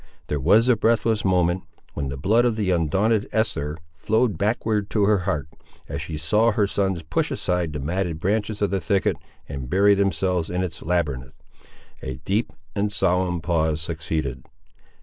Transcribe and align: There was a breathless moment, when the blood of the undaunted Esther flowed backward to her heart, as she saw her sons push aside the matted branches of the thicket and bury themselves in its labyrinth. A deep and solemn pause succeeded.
There 0.29 0.39
was 0.39 0.67
a 0.67 0.75
breathless 0.75 1.23
moment, 1.23 1.61
when 1.93 2.09
the 2.09 2.17
blood 2.17 2.43
of 2.43 2.55
the 2.55 2.71
undaunted 2.71 3.29
Esther 3.31 3.77
flowed 3.93 4.35
backward 4.35 4.89
to 4.89 5.03
her 5.03 5.19
heart, 5.29 5.47
as 5.87 6.01
she 6.01 6.17
saw 6.17 6.51
her 6.51 6.65
sons 6.65 7.03
push 7.03 7.29
aside 7.29 7.71
the 7.71 7.79
matted 7.79 8.19
branches 8.19 8.63
of 8.63 8.71
the 8.71 8.81
thicket 8.81 9.15
and 9.47 9.69
bury 9.69 9.93
themselves 9.93 10.49
in 10.49 10.63
its 10.63 10.81
labyrinth. 10.81 11.35
A 12.01 12.15
deep 12.25 12.51
and 12.75 12.91
solemn 12.91 13.41
pause 13.41 13.79
succeeded. 13.79 14.43